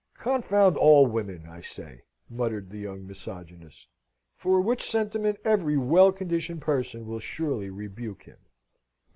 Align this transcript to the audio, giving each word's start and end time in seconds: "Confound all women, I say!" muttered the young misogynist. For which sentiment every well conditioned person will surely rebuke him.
"Confound 0.17 0.77
all 0.77 1.05
women, 1.05 1.45
I 1.47 1.61
say!" 1.61 2.01
muttered 2.27 2.71
the 2.71 2.79
young 2.79 3.05
misogynist. 3.05 3.87
For 4.35 4.59
which 4.59 4.89
sentiment 4.89 5.37
every 5.45 5.77
well 5.77 6.11
conditioned 6.11 6.63
person 6.63 7.05
will 7.05 7.19
surely 7.19 7.69
rebuke 7.69 8.23
him. 8.23 8.37